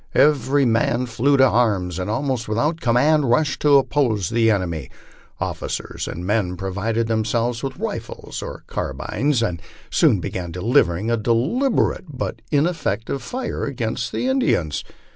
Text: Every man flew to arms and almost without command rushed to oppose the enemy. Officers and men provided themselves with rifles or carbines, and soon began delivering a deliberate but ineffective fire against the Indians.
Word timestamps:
Every 0.15 0.65
man 0.65 1.05
flew 1.05 1.37
to 1.37 1.47
arms 1.47 1.99
and 1.99 2.09
almost 2.09 2.47
without 2.47 2.81
command 2.81 3.29
rushed 3.29 3.59
to 3.61 3.77
oppose 3.77 4.29
the 4.29 4.49
enemy. 4.49 4.89
Officers 5.39 6.07
and 6.07 6.25
men 6.25 6.57
provided 6.57 7.05
themselves 7.05 7.61
with 7.61 7.77
rifles 7.77 8.41
or 8.41 8.63
carbines, 8.65 9.43
and 9.43 9.61
soon 9.91 10.19
began 10.19 10.51
delivering 10.51 11.11
a 11.11 11.17
deliberate 11.17 12.05
but 12.09 12.41
ineffective 12.49 13.21
fire 13.21 13.63
against 13.65 14.11
the 14.11 14.27
Indians. 14.27 14.83